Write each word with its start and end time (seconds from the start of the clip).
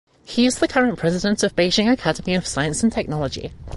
He 0.25 0.47
is 0.47 0.57
the 0.57 0.67
current 0.67 0.97
President 0.97 1.43
of 1.43 1.55
Beijing 1.55 1.87
Academy 1.87 2.33
of 2.33 2.47
Science 2.47 2.81
and 2.81 2.91
Technology. 2.91 3.53